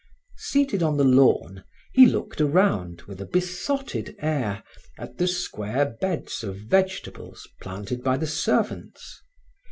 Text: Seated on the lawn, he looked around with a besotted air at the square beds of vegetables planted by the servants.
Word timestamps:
Seated 0.39 0.81
on 0.81 0.97
the 0.97 1.03
lawn, 1.03 1.63
he 1.93 2.07
looked 2.07 2.41
around 2.41 3.03
with 3.03 3.21
a 3.21 3.25
besotted 3.27 4.15
air 4.17 4.63
at 4.97 5.19
the 5.19 5.27
square 5.27 5.95
beds 6.01 6.43
of 6.43 6.57
vegetables 6.57 7.47
planted 7.61 8.03
by 8.03 8.17
the 8.17 8.25
servants. 8.25 9.21